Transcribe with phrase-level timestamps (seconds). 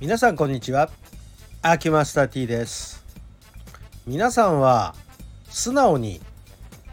[0.00, 0.90] 皆さんこんにちは。
[1.60, 3.04] アキマスター T です。
[4.06, 4.94] 皆さんは
[5.50, 6.20] 素直に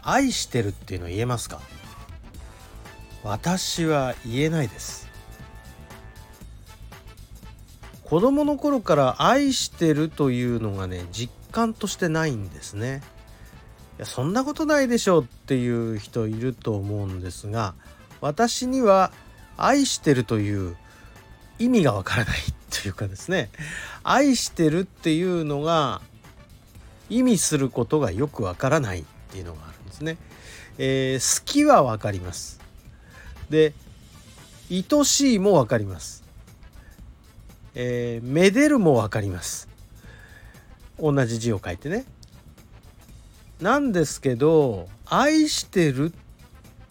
[0.02, 1.60] 愛してるっていうの言えますか？
[3.22, 5.08] 私は言えないです。
[8.02, 13.02] 子供の頃から愛してるというのがね実感としてないんですね。
[13.98, 17.74] いやそんなことないでしょうっていう人いると思うんですが
[18.20, 19.12] 私には
[19.56, 20.76] 愛してるという
[21.58, 22.38] 意味がわからない
[22.70, 23.50] というかですね
[24.02, 26.00] 愛してるっていうのが
[27.08, 30.16] 意味することがよくわからないっていうのがあるんですね。
[30.78, 32.60] えー、好きはわかります。
[33.48, 33.72] で
[34.70, 36.24] 愛しいもわかります。
[37.74, 39.68] えー、めでるもわかります。
[40.98, 42.04] 同じ字を書いてね。
[43.60, 46.12] なんですけど愛してる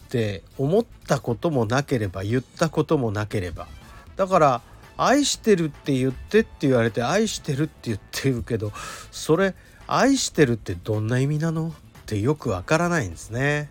[0.06, 3.68] って思ったこともなければ言ったこともなければ
[4.16, 4.62] だから
[4.96, 8.72] 愛してるって言ってって言われて愛してるって言ってるけど
[9.10, 9.54] それ
[9.86, 11.68] 愛してるってどんな意味なの？
[11.68, 11.72] っ
[12.06, 13.70] てよくわからないんですね。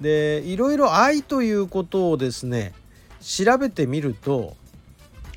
[0.00, 2.74] でいろいろ愛ということをですね
[3.20, 4.56] 調べてみると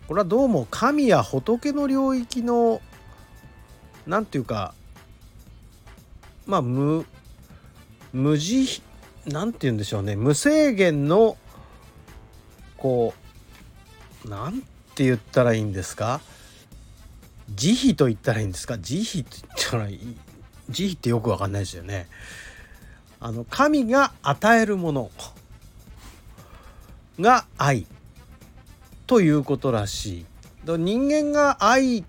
[0.08, 2.82] これはどうも神や仏の領域の
[4.08, 4.74] 何て言うか
[6.48, 7.06] まあ無
[8.12, 8.82] 無慈
[9.28, 11.38] 何て言うんでしょうね無制限の
[12.78, 13.25] こう
[14.30, 14.62] 何
[14.96, 16.22] て言ったらいいんですか？
[17.54, 18.78] 慈悲と言ったらいいんですか？
[18.78, 20.18] 慈悲って言ったらいい。
[20.70, 22.08] 慈悲ってよくわかんないですよね。
[23.20, 25.12] あの神が与えるもの。
[27.20, 27.86] が愛。
[29.08, 30.26] ということらしい。
[30.66, 32.04] 人間が愛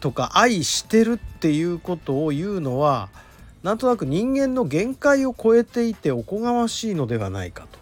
[0.00, 3.08] とか愛してるっていうことを言うのは
[3.62, 7.77] なんとなく人間の限界を超えていておこがましいのではないかと。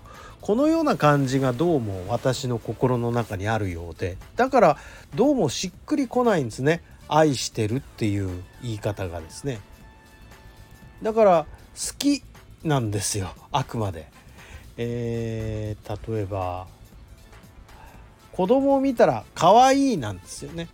[0.47, 4.77] このような感じがどうも私の心の中にあるようでだから
[5.17, 6.85] どうもしっくりこないんですね。
[7.09, 9.59] 愛してるっていう言い方がですね。
[11.03, 12.23] だから好き
[12.63, 14.09] なんですよあくまで、
[14.77, 16.69] えー、例えば
[18.31, 20.69] 子供を見たら可愛いなんですよね。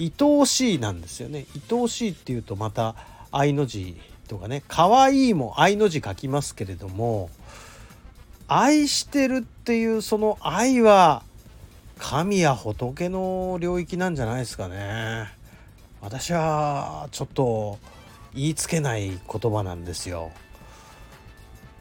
[0.00, 1.46] 愛おしいなんですよね。
[1.70, 2.96] 愛おしいっていうとまた
[3.30, 3.96] 愛の字
[4.26, 4.64] とかね。
[4.66, 7.30] 可愛いも愛の字書きますけれども
[8.48, 11.22] 愛してるっていうその愛は
[11.98, 15.28] 神や仏の領域なんじゃないですかね。
[16.00, 17.78] 私はちょっと
[18.34, 20.30] 言いつけない言葉なんですよ。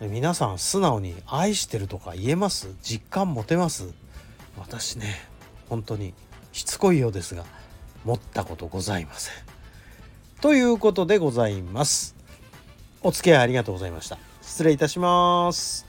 [0.02, 2.70] 皆さん素直に愛してるとか言えます？
[2.82, 3.94] 実感持てます？
[4.58, 5.16] 私ね
[5.70, 6.14] 本当に
[6.54, 7.44] しつこいようですが
[8.04, 9.34] 持ったことございません。
[10.42, 12.16] ということでございます。
[13.04, 14.18] お付き合いありがとうございました。
[14.42, 15.85] 失礼いたします。